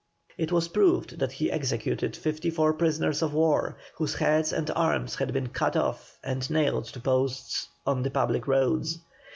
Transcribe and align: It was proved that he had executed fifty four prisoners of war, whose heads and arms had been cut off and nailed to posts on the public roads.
It 0.35 0.51
was 0.51 0.67
proved 0.67 1.19
that 1.19 1.33
he 1.33 1.49
had 1.49 1.53
executed 1.53 2.15
fifty 2.15 2.49
four 2.49 2.73
prisoners 2.73 3.21
of 3.21 3.35
war, 3.35 3.77
whose 3.93 4.15
heads 4.15 4.51
and 4.51 4.67
arms 4.71 5.13
had 5.13 5.31
been 5.31 5.49
cut 5.49 5.75
off 5.77 6.17
and 6.23 6.49
nailed 6.49 6.85
to 6.85 6.99
posts 6.99 7.67
on 7.85 8.01
the 8.01 8.09
public 8.09 8.47
roads. 8.47 8.97